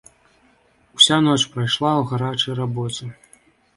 [0.99, 3.05] Уся ноч прайшла ў гарачай рабоце.